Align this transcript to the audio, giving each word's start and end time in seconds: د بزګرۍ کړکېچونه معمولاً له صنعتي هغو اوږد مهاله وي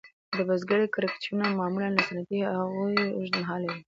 د 0.37 0.39
بزګرۍ 0.47 0.87
کړکېچونه 0.95 1.43
معمولاً 1.59 1.89
له 1.95 2.01
صنعتي 2.07 2.37
هغو 2.47 2.83
اوږد 3.15 3.33
مهاله 3.41 3.67
وي 3.69 3.79